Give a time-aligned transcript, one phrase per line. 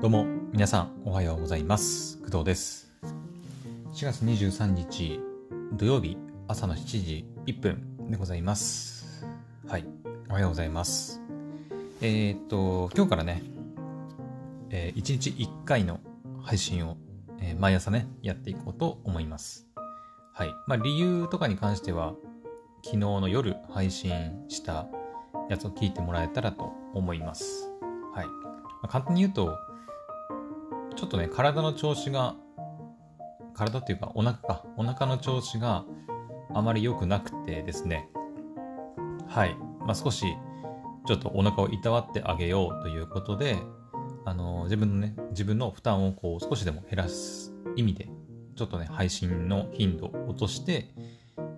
[0.00, 2.18] どうも、皆さん、おはようございます。
[2.18, 2.92] 工藤です。
[3.94, 5.18] 4月23日、
[5.72, 6.16] 土曜日、
[6.46, 9.26] 朝の7時1分でございます。
[9.66, 9.84] はい、
[10.30, 11.20] おはようございます。
[12.00, 13.42] えー、っと、今日からね、
[14.70, 15.98] え1日1回の
[16.44, 16.96] 配信を、
[17.40, 19.66] えー毎朝ね、やっていこうと思います。
[20.32, 20.54] はい。
[20.68, 22.14] まあ、理由とかに関しては、
[22.84, 24.12] 昨日の夜配信
[24.46, 24.86] した
[25.50, 27.68] やつを聞いてもらえたらと思います。
[28.14, 28.26] はい。
[28.26, 28.32] ま
[28.84, 29.58] あ簡単に言うと、
[30.98, 32.34] ちょっとね、体の調子が、
[33.54, 35.84] 体っていうかお腹か、お腹の調子が
[36.52, 38.08] あまり良くなくてですね、
[39.28, 39.54] はい。
[39.86, 40.26] まあ、少し、
[41.06, 43.58] ちょっとお腹をいたわってあげようということで、
[44.24, 48.08] あの自分のね、自分の負担をこう少しでも減らす意味で、
[48.56, 50.92] ちょっとね、配信の頻度を落として、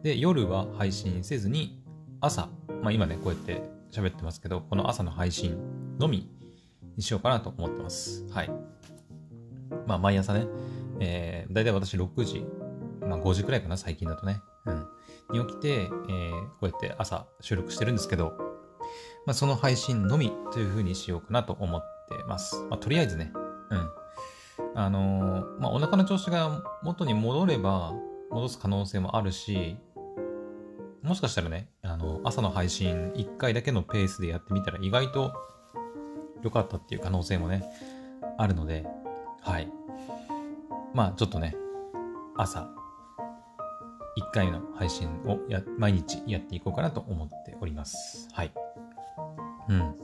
[0.02, 1.82] で、夜は配信せずに、
[2.20, 2.50] 朝、
[2.82, 5.56] まあ今ね、こうやって喋ってますけど、この朝の配信
[5.98, 6.28] のみ
[6.96, 8.26] にしようかなと思ってます。
[8.30, 8.50] はい。
[9.86, 10.46] まあ毎朝ね、
[11.00, 12.46] えー、だいたい私6時、
[13.00, 14.42] まあ5時くらいかな、最近だとね。
[14.66, 14.86] うん。
[15.32, 18.32] に起きて、えー、こうやって朝収録してるんですけど、
[19.26, 22.56] まあその配信のみという風にしようかなと思ってます。
[22.68, 23.32] まあとりあえずね、
[23.70, 23.90] うん。
[24.74, 27.94] あのーまあお腹の調子が元に戻れば、
[28.30, 29.76] 戻す可能性もあるし、
[31.02, 35.32] もしかしたらね、あの、朝の配信1回だけのペースでやってみたら意外と
[36.42, 37.64] 良かったっていう可能性もね、
[38.38, 38.86] あるので、
[39.40, 39.72] はい。
[40.94, 41.56] まあちょっとね、
[42.36, 42.70] 朝
[44.18, 48.28] 1回の配信をや毎日やっていこうかなと思っております。
[48.32, 48.52] はい。
[49.68, 49.94] うん。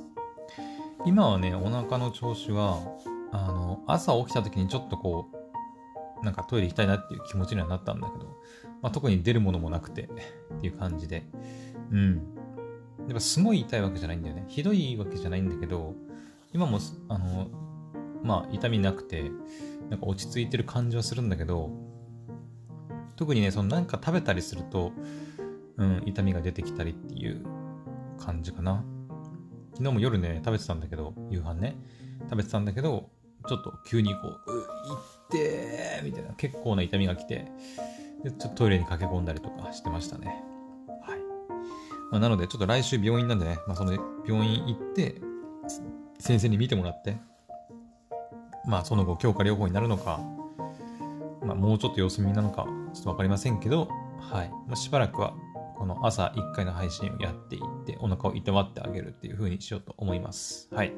[1.05, 2.81] 今はね、お腹の調子は、
[3.33, 5.29] あの、朝起きた時にちょっとこ
[6.23, 8.27] う、なんかトイレ行きたいなっていう気持ちにはなったんだけど、
[8.83, 11.25] まあ、特に出るものもなくてっていう感じで、
[11.93, 12.15] うん。
[13.07, 14.45] やっぱすごい痛いわけじゃないんだよね。
[14.49, 15.95] ひどいわけじゃないんだけど、
[16.53, 17.49] 今もす、あの、
[18.27, 19.31] まあ、痛みなくて、
[19.89, 21.71] なんか落ち着いてる感じはするんだけど、
[23.15, 24.93] 特にね、そのなんか食べたりすると、
[25.77, 27.45] うん、痛みが出てきたりっていう
[28.19, 28.85] 感じかな。
[29.73, 31.77] 昨日も夜ね、食べてたんだけど、夕飯ね、
[32.25, 33.11] 食べてたんだけど、
[33.47, 34.67] ちょっと急にこう、う、いっ
[35.31, 37.47] てーみたいな、結構な痛みが来て、
[38.25, 40.43] で、ちょっとトイレに駆け込んだりとかしてましたね。
[41.07, 41.21] はい。
[42.11, 43.93] まあ、なので、ちょっと来週病院なんでね、まあ、その
[44.27, 45.21] 病院行って、
[46.19, 47.19] 先生に見てもらって、
[48.67, 50.21] まあ、その後、強化療法になるのか、
[51.43, 53.89] まあ、もうちょっと様子見なのか、ちょっとわかりませんけど、
[54.19, 54.51] はい。
[54.67, 55.35] まあ、しばらくは、
[55.77, 60.69] この朝1回の配信をやっていって、お腹をいたわってあげるっていう風にしようと思います。
[60.75, 60.93] はい。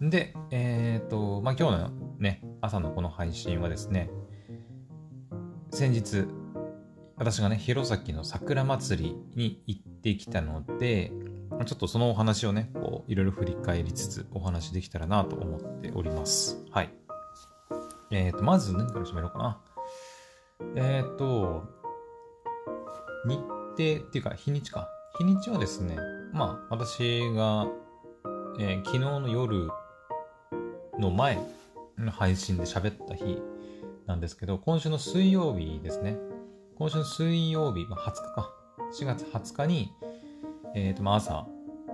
[0.00, 4.10] で、えっ、と、まあ、今日のね、朝のこの配信はですね、
[5.70, 6.26] 先日、
[7.16, 11.23] 私がね、弘前の桜祭りに行ってきたので、まあ
[11.64, 16.64] ちょっとそのお話をね、こう、いろいろ振り返りつつお話できたらなと思っております。
[16.70, 16.92] はい。
[18.10, 19.60] えっ、と、まず何から締めろうかな。
[20.76, 21.64] えっ、と、
[23.26, 24.88] 日程っていうか、日にちか。
[25.18, 25.96] 日にちはですね、
[26.32, 27.68] まあ、私が、
[28.58, 29.68] えー昨日の夜
[30.98, 31.38] の前
[31.98, 33.40] の配信で喋った日
[34.06, 36.16] なんですけど、今週の水曜日ですね。
[36.76, 38.54] 今週の水曜日、まあ、20日か。
[39.00, 39.92] 4月20日に、
[40.74, 41.46] えっ、と、まあ、朝、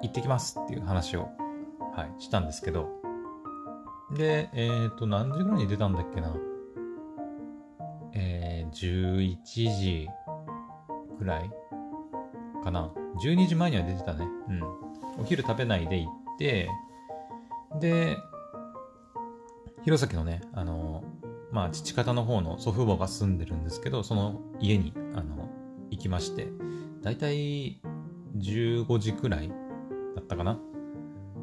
[0.02, 1.28] 行ってきますっていう話を、
[1.94, 2.88] はい、したんですけど、
[4.16, 6.34] で、えっ、と、何時ぐらいに出たんだっけな。
[8.12, 10.08] えー、11時
[11.18, 11.50] くらい
[12.64, 12.90] かな。
[13.22, 14.26] 12時前には出てたね。
[14.48, 14.62] うん。
[15.20, 16.68] お昼食べないで行って、
[17.78, 18.16] で、
[19.84, 21.04] 弘前のね、あの、
[21.52, 25.48] まあ、父方の方の祖父母が住んでるんですけど、その家に、あの、
[25.90, 26.48] 行きまして、
[27.02, 27.80] だいたい
[28.36, 30.58] 15時くらいだったかな？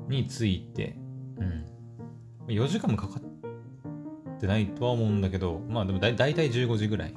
[0.08, 0.98] に着いて、
[1.38, 1.66] うん。
[2.48, 7.14] 4時間もかかってないとは思うんだけど、まあでもだいだいたい15時ぐらい。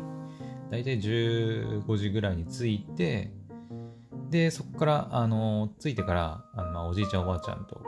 [0.70, 3.32] だいたい15時ぐらいに着いて、
[4.30, 7.82] で、そこから、あの、着いてから、あのまあ、おじいちゃんおばあちゃんとこ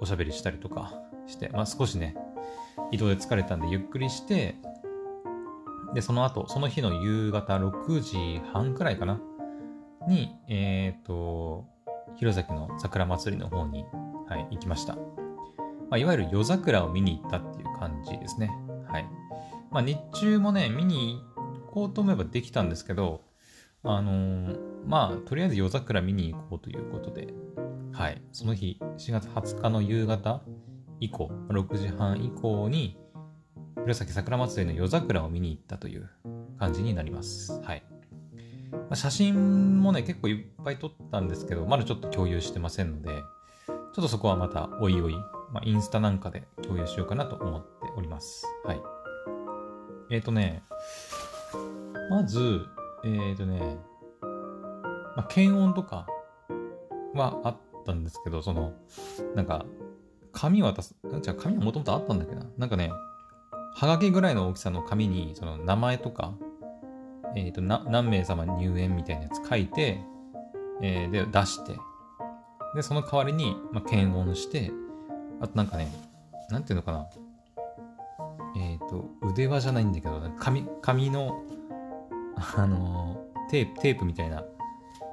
[0.00, 0.94] うおしゃべりしたりとか
[1.26, 2.16] して、まあ少しね、
[2.90, 4.56] 移動で疲れたんでゆっくりして、
[5.94, 9.20] で、その後、その日の夕方6時半くらいかな
[10.08, 11.66] に、えっ、と、
[12.16, 13.84] 弘前の桜祭りの方に、
[14.28, 14.94] はい、行きました。
[14.94, 15.02] ま
[15.92, 18.50] あ、いわゆる夜桜を見に行ったっていう感じですね。
[18.88, 19.06] はい。
[19.70, 21.20] まあ、日中もね、見に
[21.66, 23.22] 行こうと思えばできたんですけど、
[23.84, 27.34] あのーまあ、とりあえず夜桜見に行こうということで、
[27.92, 28.22] はい。
[28.32, 30.42] その日、4月20日の夕方
[31.00, 32.96] 以降、6時半以降に、
[33.76, 36.08] 弘前桜祭りの夜桜を見に行ったという
[36.58, 37.60] 感じになります。
[37.62, 37.91] はい。
[38.90, 43.22] ま、写真もね、結構いっぱい撮ったんですけど、まだちょっと共有してませんので、
[43.66, 45.16] ちょっとそこはまたおいおい
[45.52, 48.46] まあ、インスタなんかで共有しようかなと思っております。
[48.64, 48.80] はい。
[50.10, 50.62] えっ、ー、とね、
[52.10, 52.66] まず、
[53.04, 53.76] えっ、ー、とね、
[55.14, 56.06] まあ、検温とか
[57.14, 58.72] はあったんですけど、その、
[59.34, 59.66] なんか、
[60.32, 62.46] 紙渡す、じゃあ紙はもともとあったんだけどな？
[62.56, 62.90] なんかね、
[63.74, 66.32] はがきぐらいの大きさの紙に、その名前とか、
[67.34, 70.00] え、ー、とな、何名様入園みたいなやつ書いて、
[70.82, 71.76] えー、で、出して、
[72.74, 74.70] で、その代わりに、まあ、検温して、
[75.40, 75.92] あとなんかね、
[76.50, 77.06] なんていうのかな。
[78.56, 81.42] えっ、ー、と、腕輪じゃないんだけど、紙、紙の、
[82.56, 84.44] あのー、テープ、テープみたいな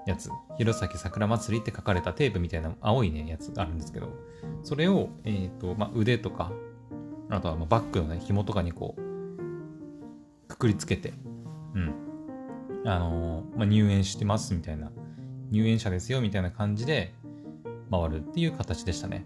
[0.06, 4.10] やつ、弘前桜祭りって書かれたテープみたいな青いね、やつがあるんですけど、
[4.64, 6.52] それを、え、ー、と、まあ、腕とか、
[7.30, 11.14] あとはまあバッグのね、紐とかにこう、くくりつけて、
[11.76, 12.09] うん。
[12.86, 14.92] あの、まあ、入園してますみたいな、
[15.52, 17.14] 入園者ですよみたいな感じで
[17.92, 19.26] 回るっていう形でしたね。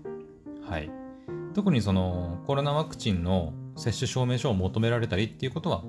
[0.67, 0.89] はい。
[1.53, 5.83] 特にそのコロナワクチンの接種証明書を求められたりっていうことは、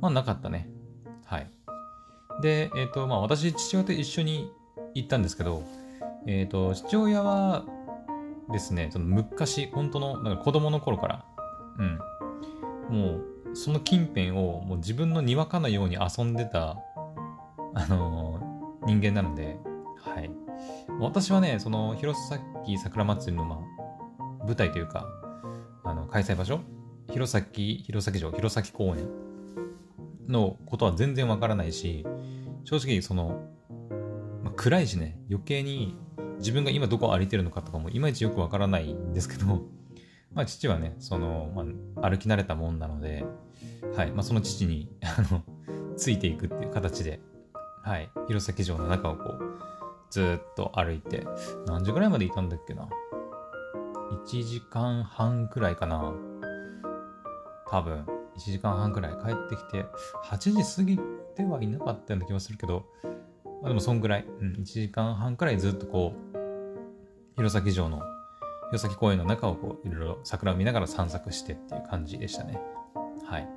[0.00, 0.68] まあなかったね。
[1.24, 1.50] はい。
[2.42, 4.50] で、えっ、ー、と、まあ私、父親と一緒に
[4.94, 5.62] 行ったんですけど、
[6.26, 7.64] えっ、ー、と、父親は
[8.50, 11.24] ですね、その昔、本当の、なんか子供の頃から、
[12.90, 13.06] うん、も
[13.52, 16.76] う、その近辺をもう自分の庭かのように遊んでた、
[17.74, 19.58] あのー、人間なので、
[19.98, 20.30] はい。
[20.98, 22.18] 私はね、その、弘
[22.64, 23.60] 前桜祭りの、ま
[24.18, 25.06] あ、舞台というか、
[25.84, 26.60] あの、開催場所？
[27.10, 29.08] 弘前、弘前城、弘前公園
[30.28, 32.06] のことは全然わからないし、
[32.64, 33.48] 正直その、
[34.42, 35.96] まあ、暗いしね、余計に
[36.38, 39.62] 自分が今どこ歩いてるのかとかもいまいちよくわからないんですけど、
[40.32, 41.64] まあ父はね、その、ま
[42.02, 43.24] あ、歩き慣れたもんなので、
[43.96, 45.42] はい、まあその父に、あの、
[45.96, 47.20] ついていくっていう形で、
[47.82, 49.58] はい、弘前城の中をこう、
[50.10, 51.26] ずっと歩いて、
[51.66, 52.88] 何時ぐらいまでいたんだっけな
[54.26, 56.12] ？1時間半くらいかな。
[57.68, 58.06] 多分。
[58.36, 59.84] 1時間半くらい帰ってきて、
[60.24, 60.98] 8時過ぎ
[61.36, 62.86] てはいなかったような気もするけど、
[63.62, 66.38] まあ、でもそんぐらい、うん、1時間半くらいずっとこう、
[67.36, 68.00] 弘前城の、
[68.70, 72.60] 弘前公園の中をこう、いろいろ桜を見ながら散策してっていう感じでしたね。
[73.24, 73.48] はい。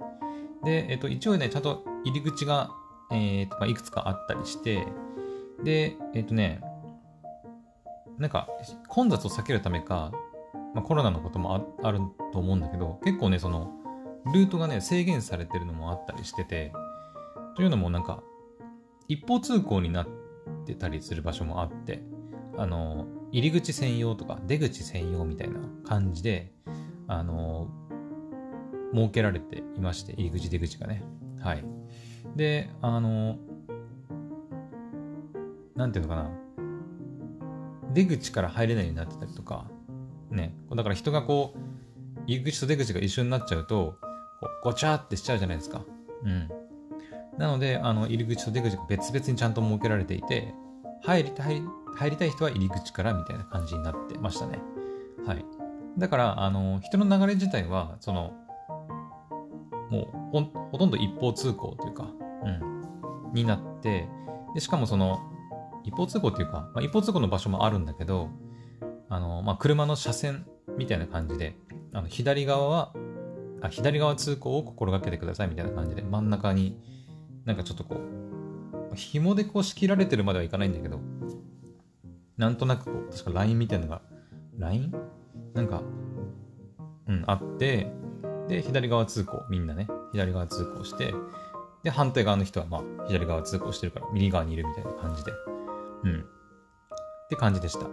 [0.64, 2.72] で、えっと、一応ね、ちゃんと入り口が、
[3.14, 4.88] えー、と、まあ、いくつかあったりして、
[5.64, 6.62] で、えっとね、
[8.18, 8.48] なんか、
[8.88, 10.12] 混雑を避けるためか、
[10.74, 12.00] まあ、コロナのこともある
[12.32, 13.72] と思うんだけど、結構ね、その、
[14.34, 16.74] ルートがね、制限されてるのもあったりしてて、
[17.56, 18.24] というのもなんか、
[19.08, 20.08] 一方通行になっ
[20.66, 22.04] てたりする場所もあって、
[22.58, 26.52] あの、入り口専用とか出口専用みたいな感じで、
[27.08, 27.70] あの、
[28.94, 31.04] 設けられていまして、入り口出口がね。
[31.40, 31.66] はい。
[32.36, 33.38] で、あの、
[35.76, 36.32] なんていうのかな。
[37.94, 39.68] 出口から入れないようになってたりとか、
[40.32, 40.56] ね。
[40.76, 41.60] だから人がこう、
[42.26, 43.96] 入り口と出口が一緒になっちゃうと、
[44.64, 45.84] ごちゃってしちゃうじゃないですか。
[46.24, 46.50] うん。
[47.38, 50.54] なので、あの、入り口と出口が別々にちゃんと設けられていて、
[51.04, 51.62] 入りたい、
[51.96, 54.60] 入りたい人は入り口からみたいな感じになってましたね。
[55.26, 55.46] はい。
[55.98, 58.34] だから、あの、人の流れ自体は、その、
[59.90, 62.10] もうほ、ほとんど一方通行というか、
[62.46, 64.08] うん、になって、
[64.54, 65.20] で、しかもその、
[65.84, 68.30] 一方通行っていうか、まあ、一方通行の場所もあるんだけど、
[69.10, 70.46] あの、まあ、車の車線
[70.78, 71.56] みたいな感じで、
[71.94, 72.94] あの、左側は
[73.64, 76.78] あ、左側通行を心がけてくださいみたいな感じで、真ん中に
[77.46, 77.96] なんかちょっとこ
[78.92, 81.00] う、紐でこう仕切られてるまではいかないんだけど、
[82.38, 84.02] なんとなくこう、確か LINE みたいなのが、
[84.58, 84.94] LINE?
[85.54, 85.82] なんか、
[87.08, 87.90] うん、あって、
[88.50, 91.14] で、左側通行、みんなね、左側通行して、
[91.84, 95.32] で、反対側の人はまあ、左側通行してるから、右側にいるみたいな感じで、
[96.04, 96.22] うん。
[96.22, 97.88] って感じでした。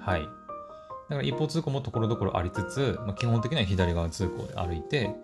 [0.00, 0.22] はい。
[0.22, 5.14] だから一方通行もところどころありつつ、まあ、基本的には左側通行で歩いて、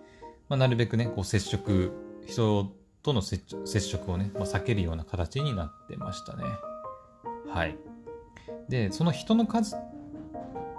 [0.49, 1.91] まあ、なるべくね、こう接触、
[2.27, 6.43] 人との接触をね、まあ、避けるような形になってましたね。
[7.47, 7.77] はい。
[8.69, 9.75] で、その人の数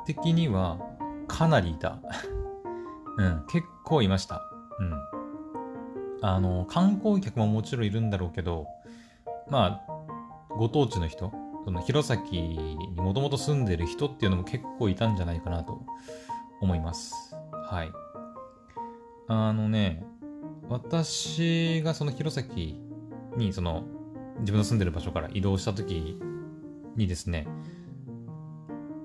[0.07, 0.79] 的には
[1.29, 1.99] かなりいた。
[3.19, 4.43] うん、結構いました。
[4.79, 5.22] うん。
[6.23, 8.67] あの、観光客ももちろんいるんだろうけど、
[9.51, 9.93] まあ、
[10.57, 11.33] ご当地の人、
[11.65, 15.85] その弘前にもともと住んでる人っていうのも結構いたんじゃないかなと
[16.61, 17.37] 思います。
[17.53, 17.93] はい。
[19.29, 20.05] あのね、
[20.69, 22.77] 私がその弘前
[23.37, 23.85] にその
[24.41, 26.19] 自分の住んでる場所から移動した時
[26.97, 27.47] にですね、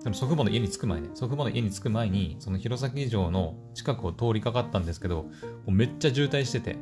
[0.04, 5.30] でも祖父母の家に着く前ね、祖父母の家に着く前に、その弘前城の近くを通りかかったんですけど、も
[5.68, 6.78] うめっちゃ渋滞してて、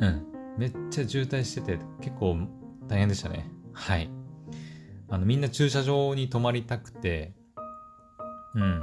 [0.00, 0.26] うん、
[0.58, 2.36] めっちゃ渋滞してて、結構
[2.88, 3.50] 大変でしたね。
[3.72, 4.10] はい。
[5.08, 7.32] あの、みんな駐車場に泊まりたくて、
[8.54, 8.80] うん。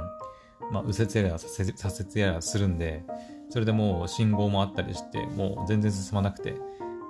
[0.70, 3.04] まあ、右折やら左折やらするんで、
[3.50, 6.54] それでもう信号もあったりして、もう全然進まなくて、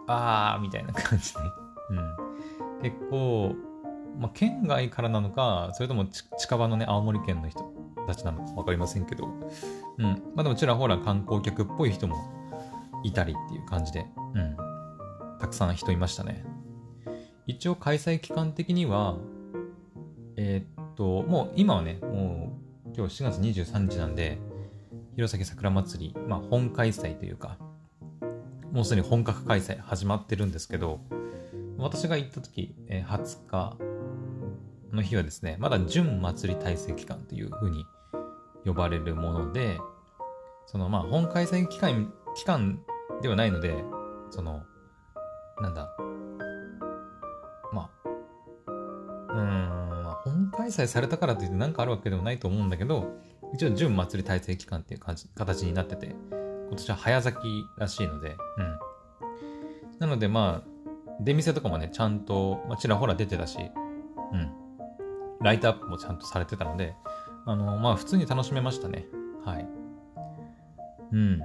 [0.07, 1.41] あーみたいな感じで、
[1.91, 2.83] うん。
[2.83, 3.55] 結構、
[4.19, 7.73] まあ、県外からなのか、それとも近場のね、青森県の人
[8.07, 9.27] たちなのかわかりませんけど、
[9.99, 10.05] うん。
[10.35, 12.17] まあでもちらほら観光客っぽい人も
[13.05, 14.57] いたりっていう感じで、うん。
[15.39, 16.45] たくさん人いましたね。
[17.47, 19.17] 一応開催期間的には、
[20.37, 24.39] えー、っと、もう今はね、もう今日4月23日なんで、
[25.15, 27.59] 弘前桜祭り、まあ本開催というか、
[28.73, 31.01] もうすでに本格開催始まってるんですけど、
[31.79, 33.77] 私が行った時、えー、20日
[34.93, 37.87] の日はですね、まだ準祭り体制期間という風に
[38.65, 39.79] 呼ばれるもので、
[40.67, 42.79] そのまあ本開催期間、期間
[43.21, 43.85] ではないので、
[44.31, 44.63] その、
[45.61, 45.91] なんだ、
[47.73, 48.11] まあ、
[49.33, 53.09] うーん、本開催されたからといって何かあるわけでもないと思うんだけど、
[53.55, 58.79] 一応準祭り体制期間っていう感じ形になってて、今年は早咲きらしいので、うん。
[59.99, 60.69] なのでまあ、
[61.21, 63.59] 出店とかもね、ちゃんと、まあ、ちらほら出てたし、
[64.33, 64.53] うん。
[65.41, 66.95] ライトアップもちゃんとされてたので、
[67.47, 69.07] あの、まあ普通に楽しめましたね。
[69.45, 69.69] はい。
[71.11, 71.41] うん。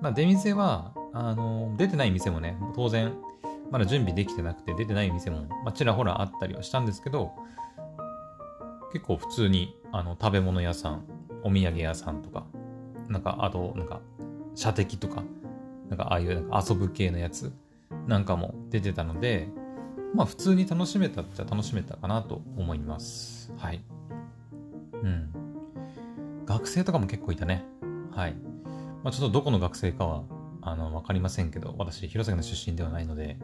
[0.00, 3.12] まあ出店は、あの、出てない店もね、当然、
[3.70, 7.32] まだ準備できてなくて出てない店も、まあ、ちらほらあったりはしたんですけど、
[8.92, 11.04] 結構普通に、あの、食べ物屋さん、
[11.42, 12.46] お土産屋さんとか、
[13.08, 14.00] なんか、あと、なんか、
[14.54, 15.22] 射的とか、
[15.88, 17.52] なんか、ああいうなんか遊ぶ系のやつ
[18.06, 19.48] なんかも出てたので、
[20.14, 23.52] まあ、普通に楽しめたっちゃ楽しめたかなと思います。
[23.58, 23.82] はい。
[25.02, 25.30] うん。
[26.46, 27.64] 学生とかも結構いたね。
[28.10, 28.47] はい。
[29.04, 30.24] まあ、ちょっとどこの学生かは
[30.62, 33.38] あの、わかりませんけど、私、弘前の出身ではないので、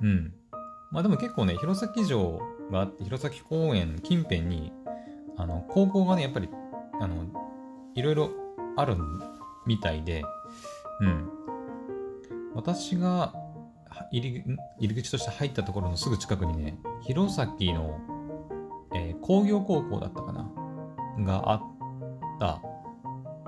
[0.00, 0.32] うん。
[0.90, 2.40] まあでも結構ね、弘前城
[2.70, 4.72] があって、弘前公園近辺に、
[5.36, 6.48] あの、高校がね、やっぱり、
[7.00, 7.24] あの、
[7.94, 8.30] いろいろ
[8.76, 8.96] ある
[9.66, 10.24] みたいで、
[11.00, 11.30] うん。
[12.54, 13.34] 私が
[14.12, 14.44] 入り
[14.78, 17.98] 入り口として入ったところのすぐ近くにね、弘前の、
[18.94, 20.48] えー、工業高校だったかな？
[21.24, 21.62] があっ
[22.38, 22.62] た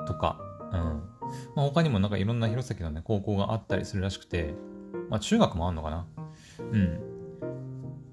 [0.04, 0.38] とか、
[0.72, 1.17] うん。
[1.54, 4.54] まあ、他にもなんかいろんな弘前のね、高校があったりするらしくて、
[5.08, 6.06] まあ中学もあんのかな
[6.58, 7.00] うん。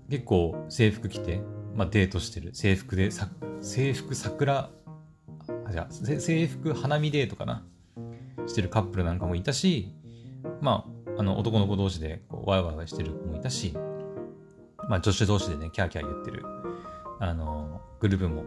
[0.09, 1.41] 結構制服着て、
[1.75, 2.53] まあデートしてる。
[2.53, 3.09] 制服で、
[3.61, 4.69] 制服桜、
[5.65, 7.63] あ、じゃあ、制服花見デートかな
[8.47, 9.93] してるカップルなんかもいたし、
[10.61, 13.73] まあ、あの男の子同士でこうワイワイしてる子もいたし、
[14.89, 16.43] まあ女子同士でね、キャーキャー言ってる、
[17.19, 18.43] あの、グループも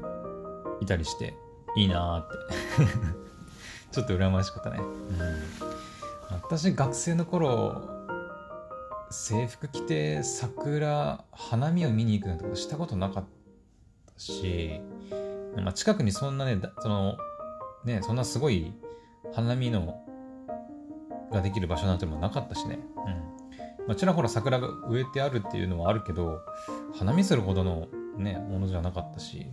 [0.80, 1.34] いたりして、
[1.76, 3.37] いいなーって
[3.92, 4.78] ちょっと羨ましかったね。
[4.78, 4.88] うん。
[6.42, 7.98] 私、学生の頃、
[9.10, 13.24] 制服着て桜、花見を見に行くなんてことしたことなかっ
[14.14, 14.80] たし、
[15.56, 17.16] まあ、近くにそんなね、その、
[17.84, 18.72] ね、そんなすごい
[19.34, 20.04] 花見の
[21.32, 22.78] ができる場所なんてもなかったしね。
[22.96, 23.00] う
[23.82, 23.86] ん。
[23.86, 26.40] まあ、ちらほら桜が植えてあるっていうのはあるけど、
[26.98, 29.46] 花見するほどのね、ものじゃなかったし、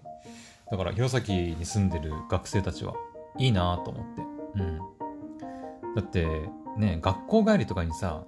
[0.70, 2.96] だから弘前に住んでる学生たちは
[3.38, 4.22] いいなと思って。
[4.56, 4.78] うん。
[5.96, 8.26] だって、ね、学校帰りとかにさ、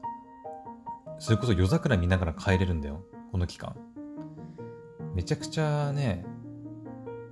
[1.19, 3.03] それこそ夜桜見ながら帰れるんだよ。
[3.31, 3.75] この期間。
[5.15, 6.25] めちゃくちゃね、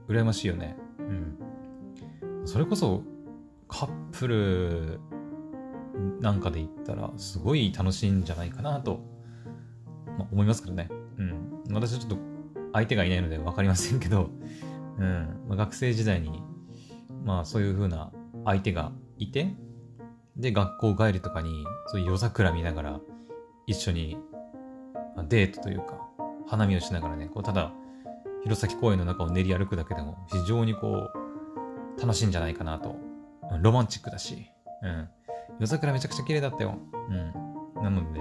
[0.08, 0.76] 羨ましいよね。
[1.00, 1.38] うん。
[2.46, 3.04] それこそ、
[3.68, 5.00] カップル
[6.20, 9.00] なんかで言ったら、すごい楽しいんじゃないかなと、
[10.18, 10.90] まあ、思いますけどね。
[11.18, 11.74] うん。
[11.74, 12.18] 私はちょっと
[12.74, 14.30] 相手がいないので分かりませんけど、
[14.98, 15.46] うん。
[15.48, 16.42] まあ、学生時代に
[17.26, 18.12] まあそういう風な
[18.46, 19.54] 相手がいて、
[20.38, 23.00] で、学校帰りとかに、そういう夜桜見ながら、
[23.68, 24.18] 一緒に、
[25.16, 26.00] まあ、デートというか、
[26.48, 27.72] 花見をしながらね、こう、ただ、
[28.44, 31.10] 弘前公園の中を練り歩くだけでも、非常にこ
[31.98, 32.96] う、楽しいんじゃないかなと。
[33.62, 34.52] ロマンチックだし、
[34.84, 35.10] うん。
[35.60, 36.78] 夜桜めちゃくちゃ綺麗だったよ。
[37.76, 37.84] うん。
[37.84, 38.20] なので、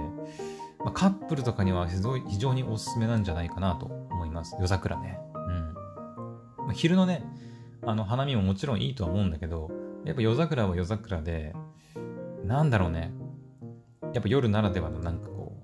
[0.79, 1.99] まあ、カップルとかには非
[2.39, 4.55] 常におすすめなんじゃないかなと思います。
[4.55, 5.19] 夜桜ね。
[5.33, 5.73] うん。
[5.73, 7.23] まあ、昼のね、
[7.85, 9.69] あの花見ももちろんいいとは思うんだけど、
[10.05, 11.53] やっぱ夜桜は夜桜で、
[12.43, 13.11] なんだろうね。
[14.13, 15.57] やっぱ夜ならではのなんかこ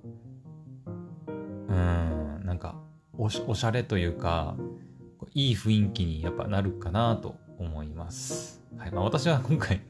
[1.68, 2.76] う、うん、なんか
[3.18, 4.56] おしおしゃれというか、
[5.34, 8.62] いい雰囲気にやっぱなるかなと思います。
[8.78, 8.92] はい。
[8.92, 9.82] まあ私は今回、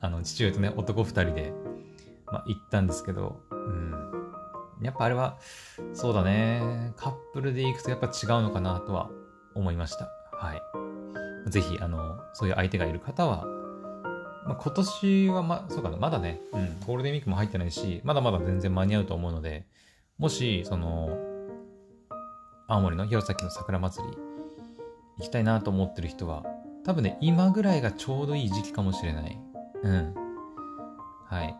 [0.00, 1.52] あの、父親とね、男二人で、
[2.26, 3.94] まあ行ったんですけど、うん。
[4.82, 5.38] やっぱあれは、
[5.92, 6.92] そうだね。
[6.96, 9.10] カップルで行くとやっぱ違うのかなとは
[9.54, 10.08] 思いました。
[10.32, 10.73] はい。
[11.46, 13.44] ぜひ、あの、そういう相手がいる方は、
[14.46, 19.66] まあ、今年はま、そうかな、まだね、うん、ゴールデンウィークも入ってないし、まだまだ全然間に合うと思うので、
[20.18, 21.16] もし、その、
[22.68, 24.16] 青森の弘前の桜祭り、
[25.18, 26.44] 行きたいなと思ってる人は、
[26.84, 29.38] 多分ね、今ぐらいがちょうどいい時期かもしれない。
[29.82, 30.14] うん。
[31.26, 31.56] はい。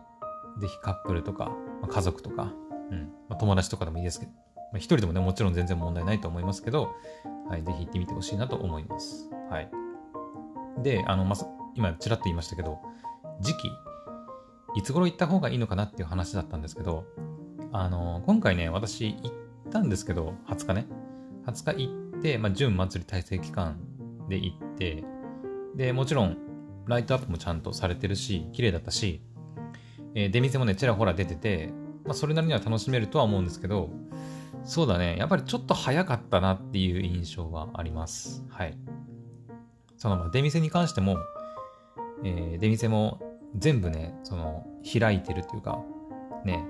[0.61, 1.45] ぜひカップルとか、
[1.81, 2.53] まあ、家族とか、
[2.91, 3.11] うん。
[3.29, 4.37] まあ、友達とかでもいいですけど、ま
[4.75, 6.93] あ、一人でもね、もちろん全然問題ないと思いますけど、
[7.49, 7.63] はい。
[7.63, 9.29] ぜひ行ってみてほしいなと思います。
[9.49, 9.69] はい。
[10.83, 11.35] で、あの、ま、
[11.75, 12.79] 今、ちらっと言いましたけど、
[13.41, 13.71] 時期、
[14.75, 17.05] いつ頃行った方がいいのかなっていう話だったんですけど、
[17.71, 19.31] あの、今回ね、私行っ
[19.71, 20.87] たんですけど、20日ね。
[21.45, 23.77] 20日行って、まあ、準祭り体制期間
[24.29, 25.03] で行って、
[25.75, 26.37] で、もちろん、
[26.87, 29.21] ライトアップもちゃんとされてるし、綺麗だったし、
[30.13, 31.73] えー、出店もね、ちらほら出てて、
[32.05, 33.89] まあ、それなりには楽しめるとは思うんですけど、
[34.63, 38.43] そうだね、やっぱりちょっと早かったなっていう印象はあります。
[38.49, 38.77] はい。
[39.97, 41.17] その、まあ、出店に関しても、
[42.23, 43.21] えー、出店も
[43.57, 45.81] 全部ね、その、開いてるというか、
[46.43, 46.63] ね、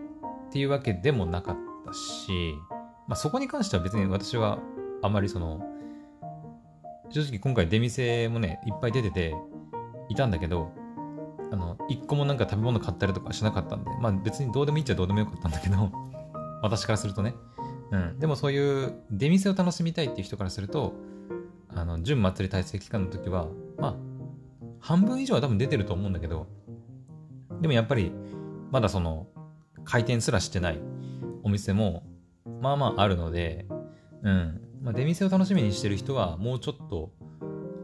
[0.49, 2.55] っていうわけでもなかったし、
[3.07, 4.59] まあ、そこに関しては別に私は
[5.01, 5.61] あまりその、
[7.09, 9.35] 正直今回出店もね、いっぱい出てて、
[10.09, 10.71] いたんだけど、
[11.51, 15.91] あの、一個もなんか食べ物買ったりとかしなかったんで、まあ別にどうでもいいっちゃどうでもよかったんだけど、
[16.61, 17.35] 私からするとね。
[17.91, 18.19] うん。
[18.19, 20.93] でもそういう出店を楽しみたいっていう人からすると、
[21.75, 23.95] あの、準祭り体制期間の時は、まあ、
[24.79, 26.47] 半分以上は多分出てると思うんだけど、
[27.61, 28.11] でもやっぱり、
[28.71, 29.27] まだその、
[29.83, 30.79] 開店すらしてない
[31.43, 32.03] お店も、
[32.61, 33.67] まあまああるので、
[34.23, 34.61] うん。
[34.81, 37.11] まあ、出店を楽しみにしてる人は、もうちょっと、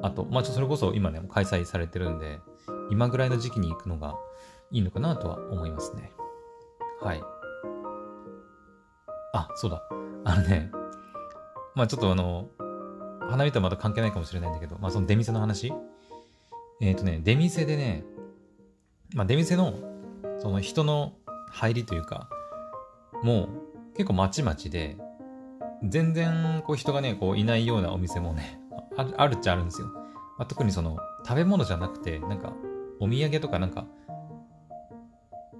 [0.01, 2.39] あと、まあ、それこそ今ね、開催されてるんで、
[2.89, 4.17] 今ぐらいの時期に行くのが
[4.71, 6.11] いいのかなとは思いますね。
[7.01, 7.21] はい。
[9.33, 9.81] あ、そうだ。
[10.23, 10.71] あのね、
[11.75, 12.49] まあちょっとあの、
[13.31, 15.73] 花見とはまた関係ないかもしれないんだけど、まあその出店の話
[16.81, 18.03] えっ、ー、とね、出店でね、
[19.13, 19.73] まあ出店の、
[20.39, 21.13] その人の
[21.51, 22.29] 入りというか、
[23.23, 23.49] も
[23.93, 24.97] う結構まちまちで、
[25.83, 28.59] 全然こう人がね、こういないようなお店もね、
[28.95, 29.87] あるっちゃあるんですよ。
[30.37, 32.53] まあ、特にその食べ物じゃなくて、なんか
[32.99, 33.85] お土産とかなんか、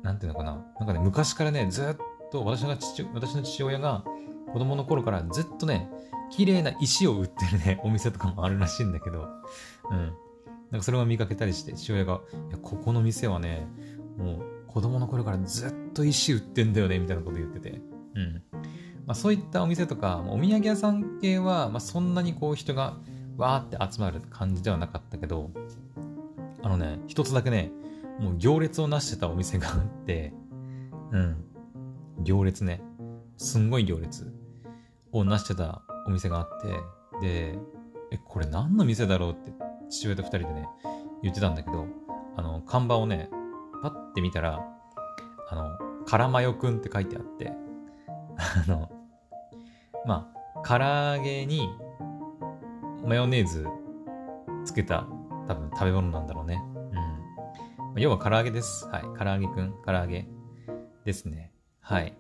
[0.02, 0.64] なんていうのかな。
[0.80, 1.96] なんかね、昔からね、ずっ
[2.32, 4.04] と私の父私の父親が
[4.52, 5.90] 子供の頃からずっとね、
[6.32, 9.28] 綺麗な石を売ってるね、 お店とかもあるらしいんだけど、
[9.90, 10.14] うん。
[10.72, 13.68] なんかそれを見かけたりして、父親が、いや、ここの店はね、
[14.18, 17.82] もう子供の頃からずっと石売ってんだよね、みたいなこと言ってて。
[18.16, 18.44] うん。
[19.06, 22.98] まあ、そういったお店とか、お土産屋さん系は、まあ、そんなにこう人が
[23.38, 25.52] わーって集まる感じではなかったけど、
[26.64, 27.72] あのね、一つだけね、
[28.20, 30.34] もう行列をなしてたお店があって、
[31.12, 31.44] うん。
[32.20, 32.82] 行列ね。
[33.38, 34.32] すんごい行列
[35.12, 36.68] をなしてたお店があって、
[37.22, 37.60] で、
[38.12, 39.52] え、これ何の店だろうって
[39.90, 40.68] 父親と二人でね、
[41.22, 41.86] 言ってたんだけど、
[42.36, 43.30] あの、看板をね、
[43.82, 44.60] パッて見たら、
[45.50, 47.54] あの、からまよくんって書いてあって、
[48.38, 48.90] あの、
[50.06, 51.70] まあ、唐揚げに
[53.06, 53.68] マヨネーズ
[54.66, 55.08] つけた
[55.48, 56.64] 多分食べ物なんだろうね。
[57.94, 58.02] うん。
[58.02, 58.88] 要は唐揚げです。
[58.88, 59.02] はい。
[59.18, 60.28] 唐揚げくん、唐揚げ
[61.04, 61.52] ですね。
[61.80, 62.18] はい。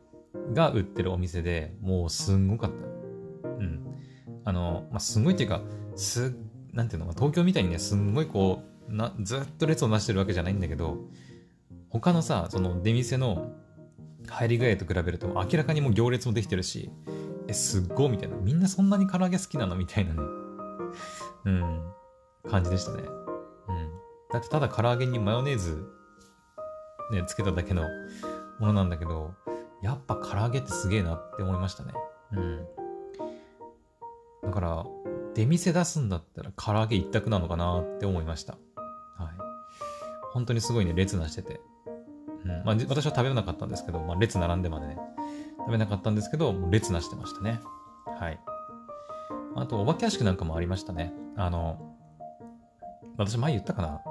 [0.53, 2.90] が売ってるお店でもうすんごかった。
[4.43, 5.61] あの、まあ、すごいっていうか、
[5.95, 6.33] す、
[6.73, 10.97] なんていうの、東京みたいにね、すんごいこう、な、ずっと列をなしてるわけじゃないんだけど、
[11.89, 13.51] 他のさ、その出店の
[14.27, 16.89] 入り具合と比べると明らかにもう行列もできてるし、
[17.47, 18.37] え、すっごいみたいな。
[18.37, 20.19] みんなそんなに唐揚げ好きなのみたいなね。
[21.45, 21.81] うん。
[22.49, 23.03] 感じでしたね。
[23.03, 23.91] うん。
[24.31, 25.85] だってただ唐揚げにマヨネーズ、
[27.11, 27.83] ね、つけただけの
[28.59, 29.33] ものなんだけど、
[29.81, 31.93] やっぱ唐揚げってすげえなって思いましたね。
[32.33, 32.65] うん。
[34.43, 34.85] だから、
[35.35, 38.53] 出店出すんだったら唐揚げ一択なのかなって思いました。
[38.53, 39.33] はい。
[40.33, 41.61] 本当にすごいね、列なしてて。
[42.45, 42.63] うん。
[42.65, 44.97] まあ、私は食べなかったんですけど、まあ、列並んでまでね、
[45.59, 47.61] 食べなかったんですけど、もう列なしてましたね。
[48.19, 48.39] はい。
[49.55, 51.13] あと、お化け屋敷なんかもありましたね。
[51.35, 51.95] あの、
[53.17, 54.01] 私前言ったかな？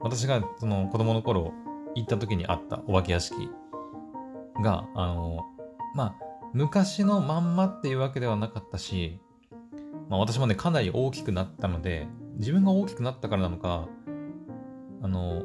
[0.00, 1.52] 私がその子供の頃
[1.94, 3.50] 行った時にあったお化け屋敷
[4.62, 5.40] が、あの、
[5.94, 6.14] まあ、
[6.52, 9.18] 昔のまんまっていうわけではなかったし、
[10.08, 13.88] まあ私もね、かなり大きくなったので、自分が大きくなったからなのか、
[15.02, 15.42] あの、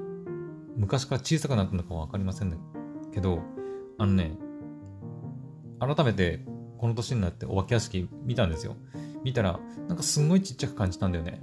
[0.77, 2.57] 昔から小さくなったのかはわかりません
[3.13, 3.41] けど、
[3.97, 4.37] あのね、
[5.79, 6.45] 改めて
[6.77, 8.75] この年になってお化け屋敷見たんですよ。
[9.23, 11.41] 見たら、なんかすんごいちっちゃく感じたんだよね。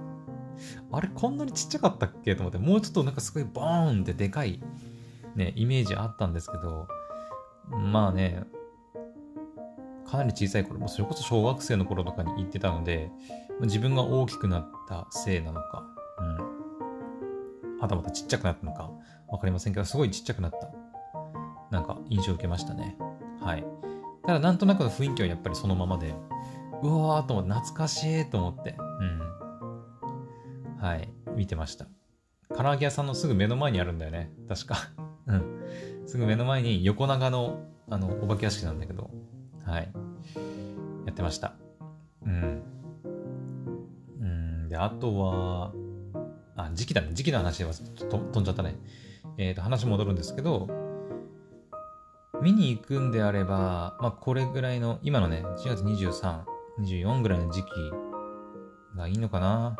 [0.92, 2.34] あれ、こんなにちっちゃかったっけ？
[2.34, 4.60] と思って、もうちょっとなんかすごいボーンってでかい、
[5.36, 6.88] ね、イメージあったんですけど、
[7.70, 8.44] まあね、
[10.10, 13.12] かなり小さい頃、もそれこそ小学生の頃とかに行ってたので、
[13.60, 15.84] 自分が大きくなったせいなのか、
[16.18, 16.22] う
[17.76, 17.78] ん。
[17.78, 18.90] はたまたちっちゃくなったのか、
[19.28, 20.68] わかりませんけど、すごいちっちゃくなった、
[21.70, 22.96] なんか印象を受けましたね。
[23.40, 23.64] はい。
[24.26, 26.12] ただなんとなくの雰囲気はやっぱりそのままで、
[26.82, 28.74] うわーと思って、懐かしいと思って。
[28.78, 30.76] うん。
[30.78, 31.86] はい、見てました。
[32.56, 34.32] 唐揚げ屋さんのすぐ目の前にあるんだよね。
[34.48, 34.76] 確か。
[35.26, 35.62] うん。
[36.06, 39.10] すぐ目の前に横長の、あの、お化け屋敷なんだけど、
[39.64, 39.92] はい。
[41.06, 41.54] やってました。
[42.24, 42.62] うん。
[44.20, 45.72] うん、で、あとは、
[46.56, 47.10] あ、時期だね。
[47.12, 48.76] 時期の話は飛んじゃったね。
[49.38, 50.68] えっ、ー、と、話戻るんですけど、
[52.42, 56.42] 見に行くんであれば、まあ、これぐらいの、今のね、1月23、
[56.80, 57.66] 24ぐらいの時期
[58.96, 59.76] がいいのかな。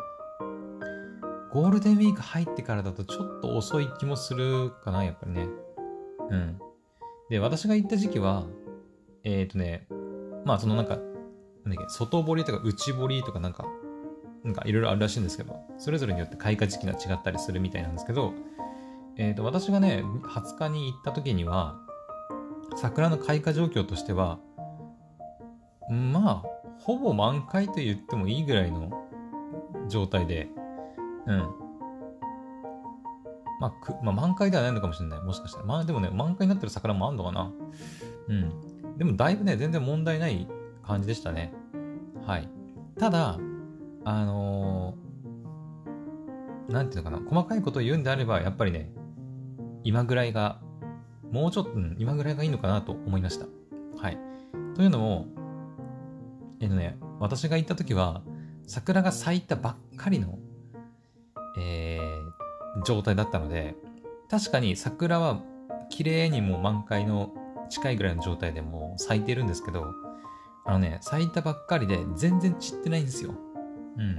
[1.51, 5.47] ゴールデンウィーク入ってからだとちょっと遅い気もするかな、やっぱりね。
[6.29, 6.59] うん。
[7.29, 8.45] で、私が行った時期は、
[9.23, 9.87] えっ、ー、とね、
[10.45, 13.65] まあそのなんか、なんだっけ、外堀とか内堀とかなんか、
[14.43, 18.33] なんかいろいろあるらしいんですけど、それぞれによって開花時期が違ったりするみたいなんですけど、
[19.17, 21.79] えっ、ー、と、私がね、20日に行った時には、
[22.75, 24.39] 桜の開花状況としては、
[25.89, 28.89] まあ、ほぼ満開と言ってもいいぐらいの
[29.89, 30.49] 状態で、
[31.27, 31.37] うん。
[33.59, 35.21] まあ、くまあ、満開ではないのかもしれない。
[35.21, 35.65] もしかしたら。
[35.65, 37.51] まあ、でもね、満開になってる桜もあんのかな。
[38.29, 38.70] うん。
[38.97, 40.47] でも、だいぶね、全然問題ない
[40.83, 41.53] 感じでしたね。
[42.25, 42.49] はい。
[42.99, 43.39] ただ、
[44.03, 48.91] あのー、なんていうのかな、細かいことを言うんであれば、やっぱりね、
[49.83, 50.59] 今ぐらいが、
[51.31, 53.45] もうちょっと、今ぐらいがいいのかなと思いました。
[53.97, 54.17] はい。
[54.75, 55.27] というのも、
[56.59, 58.21] えっとね、私が行った時は、
[58.67, 60.37] 桜が咲いたばっかりの、
[61.57, 63.75] えー、状態だったので、
[64.29, 65.41] 確かに桜は
[65.89, 67.31] 綺麗にもう満開の
[67.71, 69.93] 近いぐらいの状態でもう咲いてるんですけど、
[70.65, 73.33] あのね、咲いたばっかりで全然散ってないんですよ。
[73.97, 74.17] うん。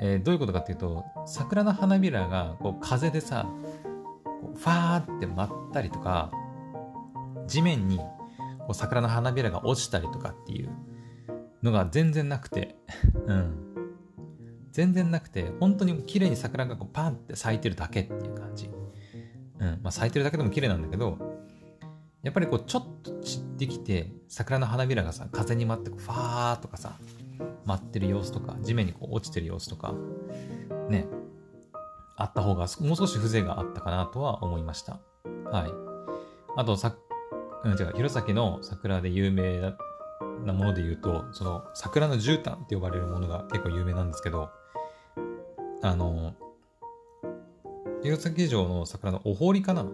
[0.00, 3.46] えー、どういうことかっていうと、桜の花びらがこう風でさ、
[4.24, 6.30] こうファーって舞ったりとか、
[7.46, 10.70] 地面にこう桜の花びらが落ちたりとかっていう
[11.62, 12.76] のが全然なくて、
[13.26, 13.58] うん。
[14.72, 18.70] 全然なくて、本当に綺麗に桜がこうパンって咲いてるだけっていう感じ。
[19.60, 19.68] うん。
[19.82, 21.31] まあ咲いてるだけでも綺麗なんだけど、
[22.22, 26.92] やっぱりこうちょっと散ってきて、桜の花びらがさ、風に舞ってこうファーとかさ、
[27.64, 29.94] 舞ってる様子とか、地面にこう落ちてる様子とか、
[30.88, 31.06] ね、
[32.16, 35.00] あった方がもう少し風情があったかなとは思いました。
[35.50, 35.70] はい。
[36.56, 36.94] あと、さ、
[37.64, 39.74] うん、違う、弘前の桜で有名
[40.44, 44.50] なもので言うと、その桜の絨毯って呼ばれるものが結構有名なんですけど、
[45.82, 46.34] あの、
[48.02, 49.84] 弘前城の桜のお堀かな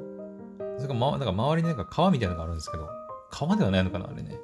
[0.78, 2.88] それか、ま、なんか周りになんか川みたいなのがあるんですけど、
[3.30, 4.40] 川ではないのかなあれね。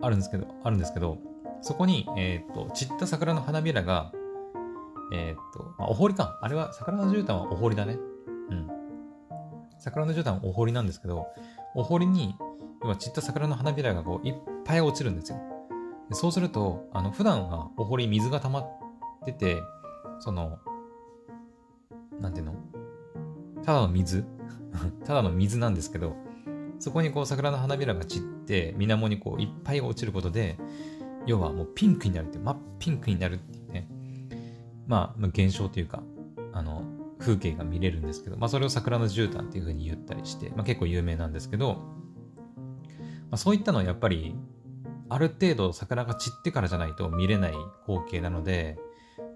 [0.00, 1.18] あるんですけど、あるんですけど、
[1.62, 4.12] そこに、えっ、ー、と、散った桜の花びらが、
[5.12, 6.38] えっ、ー、と、まあ、お堀か。
[6.42, 7.98] あれは、桜の絨毯はお堀だね。
[8.50, 8.68] うん。
[9.78, 11.26] 桜の絨毯はお堀なんですけど、
[11.74, 12.36] お堀に、
[12.82, 15.38] 要は散った桜の花びらがこういっぱい落ちるんですよ。
[16.10, 18.66] でそうすると、あの、普段はお堀水が溜まっ
[19.24, 19.62] てて、
[20.20, 20.58] その、
[22.20, 22.54] なんていうの？
[23.64, 24.24] ただの水
[25.04, 26.16] ただの水なんですけど、
[26.78, 30.58] そこにこう桜の花びらが散って、水面にこういっぱい落ちることで、
[31.26, 33.88] 要はもうピンクになるって、真っピンクになるっていうね、
[34.86, 36.02] まあ、現象というか、
[36.52, 36.82] あの、
[37.18, 41.80] 風景が見れるんですけど、まあそれを桜の絨毯っていう風に言ったりして、まあ結構有名なんですけど、ま
[43.32, 44.36] あ、そういったのはやっぱり、
[45.08, 47.52] ある程度桜が散ってからじゃないと見れない
[47.86, 48.78] 光景なので、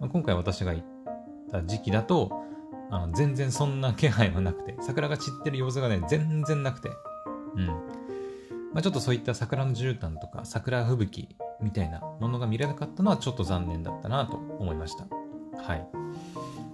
[0.00, 0.86] まあ、今回私が行っ
[1.50, 2.30] た時期だと、
[2.90, 6.90] あの全然そんな気配はなくて、桜が散ってる様子がね、全然なくて、
[7.56, 7.66] うん。
[7.66, 15.06] まあ、ちょっとそういった桜の絨毯とか桜吹雪みたいなものが見れなかったのはちょっと残念だったなと思いました。
[15.62, 15.86] はい。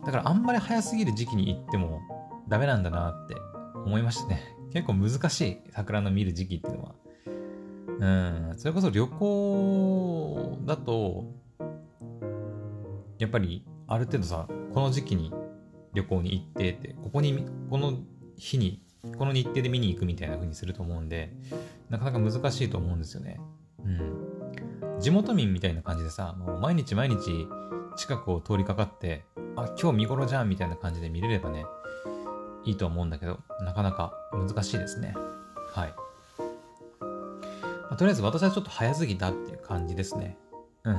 [0.05, 2.01] だからあんまり早すぎる時期に行っても
[2.49, 3.37] ダメなんだなって
[3.85, 4.43] 思いましたね。
[4.73, 6.95] 結構難しい桜の見る時期っていうのは。
[7.97, 11.25] うん、それこそ旅行だと、
[13.19, 15.33] やっぱりある程度さ、この時期に
[15.95, 17.99] 旅行に行ってって、ここに、この
[18.37, 18.83] 日に、
[19.19, 21.33] この日程で見に行くみたいな風にすると思うんで、
[21.89, 23.41] なかなか難しいと思うんですよね。
[23.85, 25.01] うん。
[25.01, 27.47] 地元民みたいな感じでさ、もう毎日毎日
[27.97, 29.25] 近くを通りかかって、
[29.57, 31.65] あ、今日見頃じゃんみたいな感じで見れればね、
[32.65, 35.15] いいと思うんだけど、なかなか難しいですね。
[35.73, 35.95] はい。
[37.83, 40.39] まあ、とりあえず私はちょっと早すぎたっていう感じですね。
[40.85, 40.95] うん。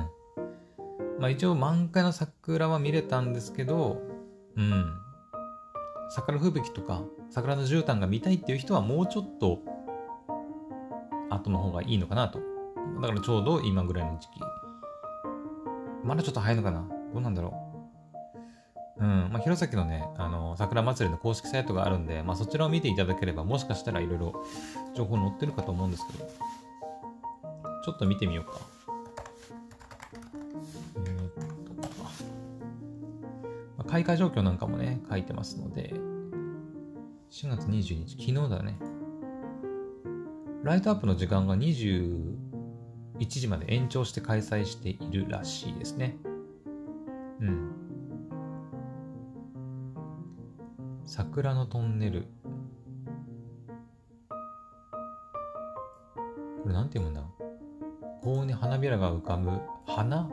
[1.18, 4.02] まあ一応満開の桜は見れたんですけど、
[4.56, 4.98] うん。
[6.08, 9.60] 桜吹雪とか桜の絨毯が見たいっていう人はもうちょっと
[11.30, 12.38] 後の方がいいのかなと。
[13.00, 14.40] だからちょうど今ぐらいの時期。
[16.04, 16.88] まだちょっと早いのかな？
[17.12, 17.52] どうなんだろ
[18.98, 19.04] う？
[19.04, 19.28] うん。
[19.30, 24.44] まあ、弘前のね、あの、桜祭りの公式サイトがあるんで、まあ、そちらを見ていただければ、もしかしたらいろいろ
[24.94, 26.26] 情報載ってるかと思うんですけど、
[27.84, 28.60] ちょっと見てみようか。
[33.96, 35.94] 開花状況なんかもね、書いてますので、
[37.30, 38.78] 4月22日、昨日だね。
[40.62, 42.36] ライトアップの時間が21
[43.26, 46.18] 時まで延長して開催しているらしいですね。
[47.40, 47.72] うん。
[51.06, 52.26] 桜のトンネル。
[56.62, 57.22] これなんて読むんだ？
[58.22, 59.52] こうね、花びらが浮かぶ
[59.86, 60.28] 花？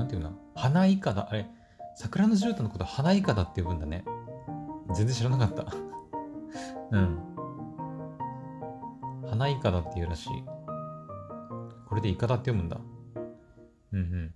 [0.00, 0.32] なんていうの？
[0.54, 1.28] 花いかだ。
[1.30, 1.46] あれ、
[1.94, 4.02] 桜の絨毯のこと花いかだって呼ぶんだね。
[4.94, 5.66] 全然知らなかった。
[6.90, 7.18] うん。
[9.28, 10.30] 花いかだっていうらしい。
[11.86, 12.80] これでいかだって読むんだ。
[13.92, 14.34] うんうん。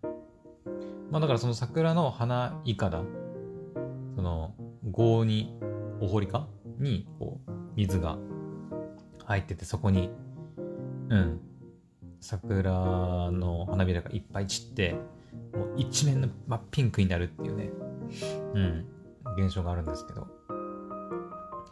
[1.10, 3.00] まあだからその桜の花いかだ。
[4.16, 4.54] その、
[4.92, 5.58] 郷に、
[6.00, 6.46] お堀か？
[6.78, 8.18] に、こう、水が
[9.24, 10.10] 入ってて、そこに、
[11.08, 11.40] うん、
[12.20, 14.96] 桜の花びらがいっぱい散って、
[15.76, 17.70] 一面の真っピンクになるっていうね、
[18.54, 18.86] うん、
[19.36, 20.26] 現象があるんですけど。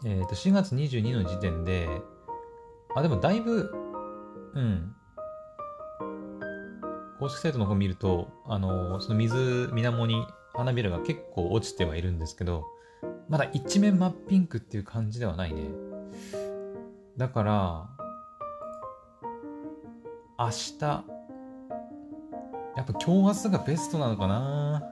[0.05, 1.89] えっ、ー、と、4月22の時点で、
[2.95, 3.73] あ、でもだいぶ、
[4.55, 4.95] うん、
[7.21, 12.67] 公式サイトの方見ると、あの、その水、水面に花びらが結構落ちてはいるんですけど、
[13.29, 15.71] まだ一面真っピンクっていう感じではないね。
[17.17, 17.89] だから、
[20.39, 21.05] 明日、
[22.77, 24.83] やっぱ今日明日がベストなのかな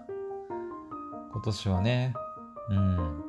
[1.32, 2.14] 今年はね。
[2.68, 3.24] うん。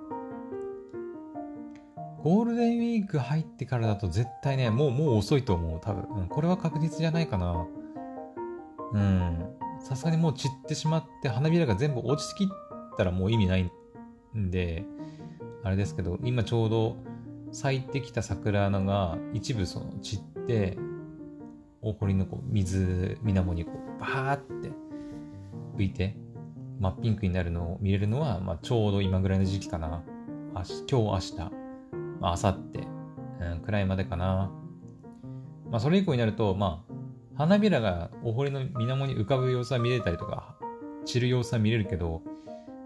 [2.24, 6.22] ゴールデンウィーク入ってからだと絶対ね、もう、もう遅いと思う、多分。
[6.22, 7.66] うん、これは確実じゃないかな。
[8.94, 9.46] うん。
[9.80, 12.48] さすがにもう散ってしまって、花びらが全部落ちきっ
[12.98, 13.72] たらもう意味ない
[14.38, 14.86] んで、
[15.64, 16.98] あれですけど、今ちょうど
[17.52, 20.78] 咲いてきた桜のが一部その散って、
[21.82, 24.72] 大堀のこう水水面にこうバーって
[25.78, 26.16] 浮いて
[26.80, 30.04] 真っピンクになるのを見れるのは、まあ、ちょうど今ぐらいの時期かな。
[30.54, 31.52] 今日、明日、あ、
[32.22, 32.88] 明後日、
[33.40, 34.52] うん、くらいまでかな。
[35.70, 36.94] まあ、それ以降になると、まあ、
[37.38, 40.56] 花びらがお堀の水面に浮かぶ様子は見れたりとか、
[41.06, 42.24] 散る様子は見れるけど、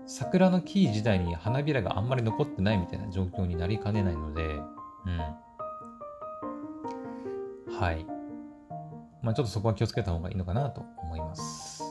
[0.05, 5.09] 桜の木自体に花びらがあんまり残ってないみたいな状況になりかねないので、う
[7.71, 7.79] ん。
[7.79, 8.05] はい。
[9.25, 11.83] まあちょっとそこは気をつけた方がいいのかなと思います。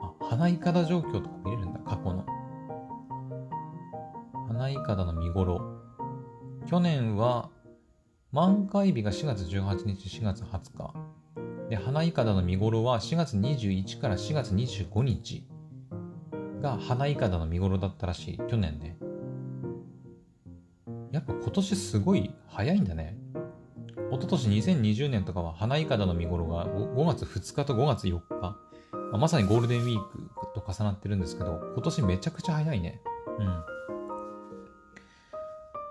[0.00, 2.24] あ、花いかだ状況とか見れるんだ、過去の。
[4.46, 5.82] 花いかだの見頃。
[6.68, 7.50] 去年は
[8.30, 10.94] 満開日が4月18日、4月20日。
[11.68, 15.48] で、花いかだの見頃は4月21から4月25日
[16.62, 18.38] が花いかだの見頃だったらしい。
[18.48, 18.96] 去年ね。
[21.10, 23.18] やっぱ今年すごい早いんだね。
[24.10, 28.56] 一昨年2020年とかは花いかだの見頃が 5, 5月2日と5月4日、ま
[29.12, 33.02] あ、まさにゴールデンウィークと重なってるんですけど、今年めちゃくちゃ早いね。
[33.38, 33.46] うん。
[33.46, 33.64] ま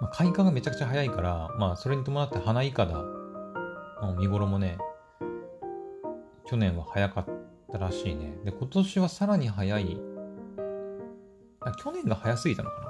[0.04, 3.04] あ、開花がめちゃくちゃ早いから、まあそれに伴って花いかだ
[4.02, 4.80] の見頃もね、
[6.46, 7.26] 去年は早かっ
[7.72, 8.36] たらしいね。
[8.44, 9.98] で、今年はさらに早い。
[11.60, 12.88] あ、去年が早すぎたのかな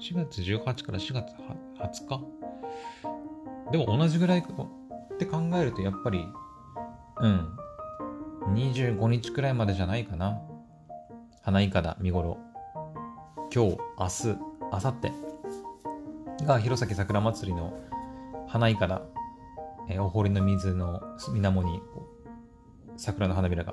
[0.00, 1.32] ?4 月18から4月
[1.78, 2.41] 20日？
[3.72, 4.42] でも同じぐらいっ
[5.18, 6.28] て考えるとやっぱり、
[7.20, 7.56] うん、
[8.52, 10.38] 25日くらいまでじゃないかな。
[11.40, 12.38] 花いかだ見頃。
[13.54, 14.38] 今日、明日、
[14.70, 14.92] 明後
[16.38, 17.72] 日が弘前桜祭りの
[18.46, 19.02] 花いかだ、
[19.88, 21.80] えー、お堀の水の水面に
[22.98, 23.72] 桜の花びらが、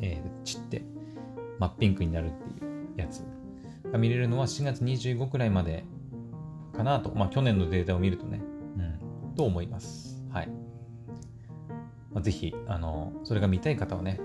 [0.00, 0.82] えー、散って
[1.60, 3.24] 真っピンクになるっていうやつ
[3.92, 5.84] が見れるのは4月25くらいまで
[6.76, 7.12] かなと。
[7.14, 8.49] まあ去年のデータを見るとね。
[9.40, 10.22] と思います。
[10.30, 10.48] はい。
[12.12, 14.20] まあ、ぜひ、あの、それが見たい方はね、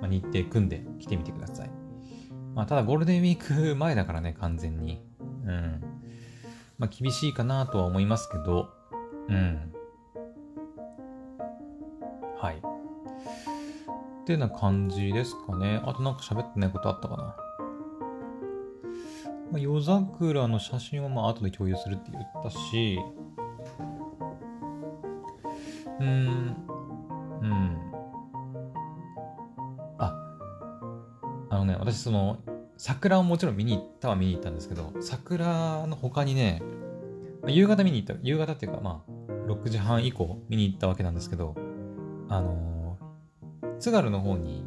[0.00, 1.70] まあ、日程組んで来てみてください。
[2.54, 5.02] まあ、ただゴールデンウィーク前だからね、完全に。
[5.44, 5.82] うん。
[6.78, 8.68] まあ、厳しいかなとは思いますけど、
[9.28, 9.72] うん。
[12.38, 12.58] はい。
[12.58, 12.60] っ
[14.24, 15.82] ていうような感じですかね。
[15.84, 17.36] あとなんか喋ってないことあったかな。
[19.50, 23.00] ま、夜桜の写真はまあ後で共有するって言ったし、
[26.02, 26.56] うん、
[27.42, 27.76] うん。
[29.98, 30.14] あ、
[31.50, 32.38] あのね、私その、
[32.76, 36.60] 桜をもちろん見に行ったは見に行ったんですけど、桜の他にね、
[37.46, 39.12] 夕方見に行った、夕方っていうかまあ、
[39.48, 41.54] 6時半以降見に行ったわけなんですけど、
[42.28, 44.64] あのー、津軽の方に、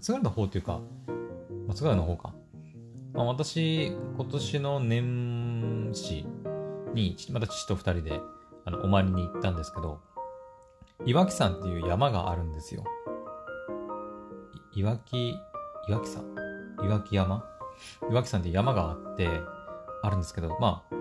[0.00, 0.80] 津軽の方っていうか、
[1.66, 2.34] まあ、津軽の方か。
[3.14, 6.26] まあ、私、今年の年始
[6.94, 8.20] に、また父と二人で、
[8.64, 10.00] あの、お参りに行ったんですけど、
[11.06, 12.84] 岩木山っていう山があるんですよ。
[14.74, 15.34] 岩木、
[15.88, 16.24] 岩木山？
[16.84, 17.44] 岩木山？
[18.10, 19.28] 岩木山って山があって、
[20.02, 20.94] あるんですけど、まあ、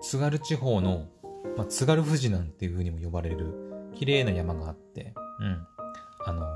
[0.00, 1.06] 津軽地方の、
[1.56, 5.66] まあ、津軽富士なんていう風にも呼ばれる綺麗な山があって、うん。
[6.26, 6.46] あの、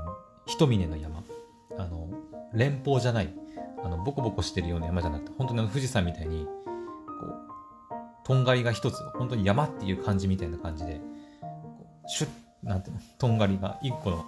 [0.45, 1.23] 一峰の山。
[1.77, 2.09] あの、
[2.53, 3.33] 連峰じゃない。
[3.83, 11.01] あの、ボコボコしてるような山じゃなくて、本当にあの富士山みたいに、こう、とんがりが一つ、本当に山っていう感じみたいな感じで、
[12.07, 12.29] シュッ、
[12.63, 14.25] なんていうの、とんがりが一個の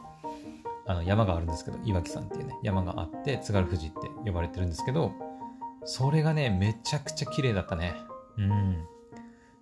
[0.89, 5.11] あの山があるんですけど、岩木山っていうね、山があって、津軽富士って呼ばれてるんですけど、
[5.85, 7.93] それがね、めちゃくちゃ綺麗だったね。
[8.37, 8.77] うん。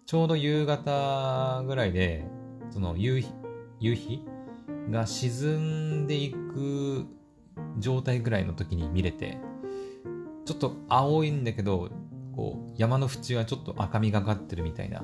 [0.06, 2.26] ちょうど夕方ぐらいで、
[2.72, 3.34] その夕日、
[3.82, 4.24] 夕日
[4.90, 7.06] が沈んでいく
[7.78, 9.38] 状態ぐらいの時に見れて、
[10.46, 11.90] ちょっと青いんだけど、
[12.38, 15.04] こう、山の縁はちょっと赤みがかってるみたいな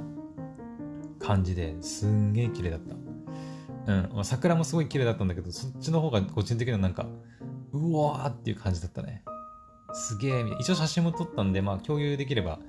[1.19, 3.03] 感じですんげえ綺麗だった。
[3.88, 4.26] うん。
[4.26, 7.06] 桜もすごい綺麗だったんだけど、そっちの方が個人的にはなんか、
[7.72, 9.24] うわーっていう感じだったね。
[9.93, 12.60] すげえ、一応写真も撮ったんで、まあ共有できれば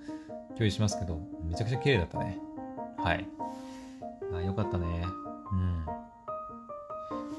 [0.54, 2.38] 共有しますけど、めちゃくちゃ綺麗だったね。
[2.98, 3.26] はい。
[4.34, 5.04] あ、よかったね。
[5.52, 5.86] うん。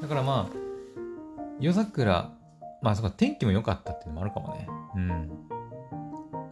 [0.01, 0.57] だからまあ、
[1.59, 2.31] 夜桜、
[2.81, 4.67] まあそこ天気も良かったっていうのもあるかもね。
[4.95, 5.29] うん。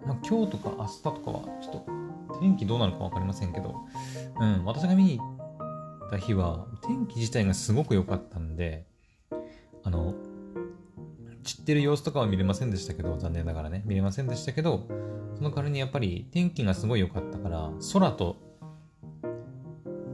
[0.06, 3.86] まあ今日とか明日とかはちょっと天気どうなるかわかりませんけど、
[4.40, 5.33] うん、私が見に行
[6.14, 8.86] った日は天気自体がすごく良かったんで、
[9.84, 10.14] あの、
[11.44, 14.88] 散ってる様子とかは見れませんでしたけど、残念ながらね、見れませんでしたけど、
[15.36, 18.38] その代わりにやっぱり天気がすごい良かったから、空と、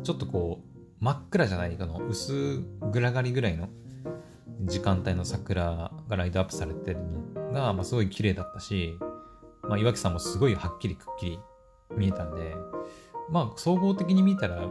[0.04, 3.68] ちょっとこう、真っ暗じゃないかの、薄暗がりぐらいの
[4.66, 7.00] 時間帯の桜がライトアップされてる
[7.34, 8.98] のが、まあ、すごい綺麗だったし、
[9.64, 11.40] まあ、岩木さんもすごいはっきりくっきり
[11.96, 12.56] 見えたんで、
[13.30, 14.68] まあ、総合的に見たら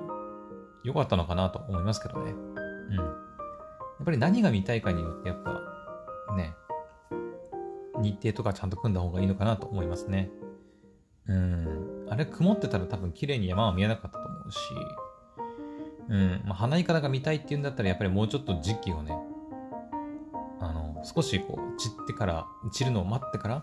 [0.88, 2.33] 良かったのかなと思いますけどね。
[2.33, 2.96] うん。
[2.96, 5.61] やっぱり何が見たいかによって、やっぱ、
[6.35, 6.55] ね、
[8.01, 10.31] 日程とかちゃんと組んだ方がいいのかなと思いますね。
[11.27, 12.07] うん。
[12.09, 14.59] あれ曇ってたら多分綺麗に山は見えなかったと思うし、
[16.09, 16.42] うん。
[16.46, 19.14] まあ、花いかだが見たいっていうんだったらやっぱりもうちょっと時期をね、
[20.59, 23.62] あの、少しこう散ってから、散るのを待ってから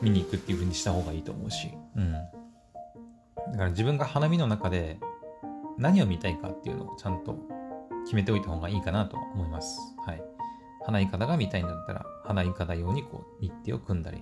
[0.00, 2.12] 見に行くっていう風にした方がいいと思うし、うん。
[2.12, 2.20] だ
[3.58, 5.00] から自分が花見の中で
[5.78, 7.36] 何を見たいかっていうのをちゃんと
[8.04, 9.80] 決めておいた方がいいかなと思います。
[10.04, 10.22] はい。
[10.84, 14.18] 花いかだが見たいんだったら、花いかだ用にこう日程を組んだり、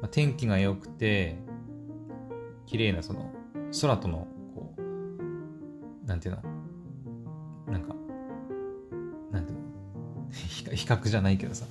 [0.00, 1.36] まあ、天気が良くて、
[2.66, 3.30] 綺麗なその
[3.80, 7.94] 空とのこう、なんていうの、なんか、
[9.32, 11.66] なんていうの、 比較じゃないけどさ、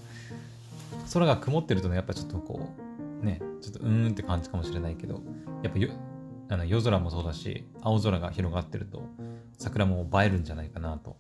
[1.14, 2.70] 空が曇ってるとね、やっぱちょっとこ
[3.22, 5.22] う、ね、ちょっとうーんって感じかもしれないけど、
[5.62, 5.90] やっぱよ
[6.50, 9.04] あの夜空もそうだし、青空が広がってると、
[9.58, 11.18] 桜も映えるんじゃないかなと、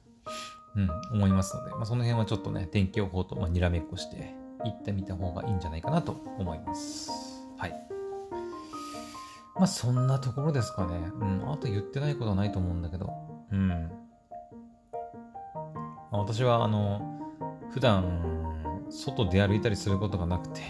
[0.75, 7.11] うん、思いますので、まあ、その辺はちょっとね、天気予報と、まあ、にらめっこして行ってみた方がいいんじゃないかなと思います。
[7.57, 7.73] はい。
[9.55, 10.97] まあ、そんなところですかね。
[11.19, 13.11] うん、あと言ってないことはないと思うんだけど、
[13.51, 13.67] うん。
[13.69, 13.77] ま
[16.11, 17.01] あ、私は、あの、
[17.71, 20.61] 普段、外で歩いたりすることがなくて、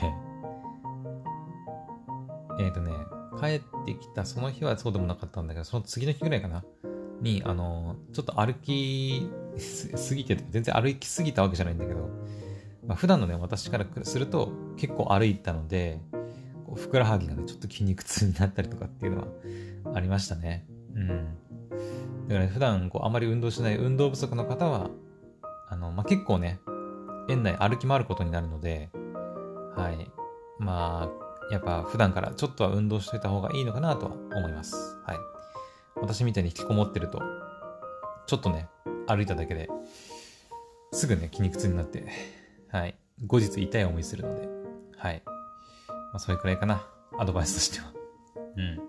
[2.59, 2.91] えっ、ー、とね、
[3.43, 6.63] 帰ってきたその日はそうでもなかったんだけど、その次の日ぐらいかな？
[7.21, 12.09] に、あの、ちょっと歩きすぎて、全然歩きすぎたわけじゃないんだけど、
[12.85, 16.01] まあ、普段のね、私からすると結構歩いたので、
[16.65, 19.27] こうふくらはぎがね、ちょっと筋肉痛になったりとかっていうのは
[19.95, 20.65] ありましたね。
[20.95, 21.07] うん。
[22.27, 24.89] だから、ね、普段こうあまり運動しない運動不足の方は、
[25.69, 26.59] あの、まあ、結構ね、
[27.29, 28.89] 園内歩き回ることになるので、
[29.75, 30.11] はい。
[30.59, 34.97] まあ、やっぱ普段からちょっとは運動しといた方がいいのかなとは思います。
[35.05, 35.17] はい。
[35.95, 37.21] 私みたいに引きこもってると、
[38.25, 38.67] ちょっとね、
[39.07, 39.69] 歩いただけで、
[40.91, 42.07] すぐね、筋肉痛になって、
[42.71, 42.97] はい。
[43.25, 44.47] 後日痛い思いするので、
[44.97, 45.21] はい。
[45.25, 45.33] ま
[46.15, 46.87] あ、それくらいかな。
[47.17, 47.93] アドバイスとしては。
[48.57, 48.79] うん。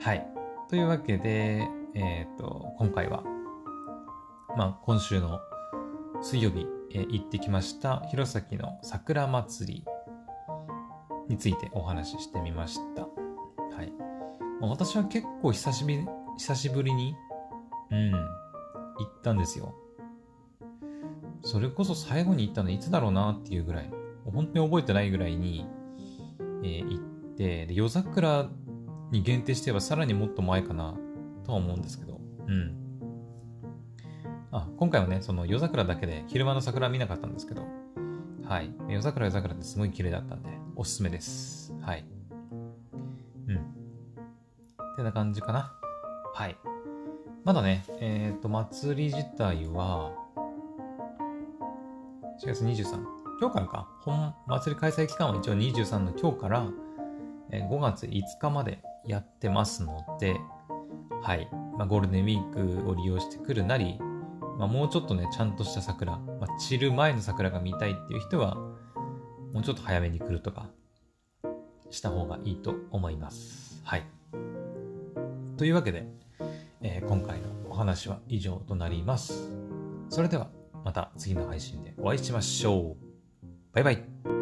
[0.00, 0.26] はい。
[0.68, 3.22] というわけで、えっ、ー、と、今回は、
[4.56, 5.40] まあ、今週の
[6.22, 9.84] 水曜日、えー、行ってきました、弘前の桜祭り
[11.28, 13.02] についてお話ししてみました。
[13.02, 13.92] はい。
[14.60, 16.06] 私は結構久しぶり、
[16.38, 17.14] 久しぶりに、
[17.90, 18.18] うん、行
[19.04, 19.74] ったんですよ。
[21.42, 23.90] それこそ最後に行ったのいつだろうなっていうぐらい、
[24.24, 25.66] 本当に覚えてないぐらいに、
[26.62, 27.04] えー、行っ
[27.36, 28.48] て、で、夜桜
[29.10, 30.96] に限定してはさらにもっと前かな
[31.44, 32.74] とは思うんですけど、うん。
[34.50, 37.62] あ、今回はね、その夜桜だけで昼間の桜は見なかったんですけど、
[38.44, 38.72] はい。
[38.88, 41.72] 夜桜夜桜ってすごい綺麗だったんで、おすすめです。
[41.80, 42.04] はい。
[43.48, 43.56] うん。
[44.96, 45.72] てな感じかな。
[46.34, 46.56] はい。
[47.44, 50.12] まだね、えっ、ー、と、祭り自体は、
[52.44, 53.02] 4月23、
[53.40, 56.66] 今日からか、本祭り開催期間は一応23の今日から、
[57.50, 60.38] えー、5月5日までやってますので、
[61.22, 61.48] はい。
[61.78, 63.98] まあ、ゴールデンウィークを利用してくるなり、
[64.58, 68.58] まあ、もうちょっとね、ちゃんとした桜、まあ、散る前の桜が見たいっていう人は、
[69.56, 70.68] もうちょっと早めに来るとか、
[71.88, 73.80] した方がいいと思います。
[73.84, 74.04] はい。
[75.56, 76.06] というわけで、
[76.82, 79.50] えー、今回のお話は以上となります。
[80.10, 80.50] それでは
[80.84, 83.46] また次の配信でお会いしましょう。
[83.72, 84.35] バイバイ。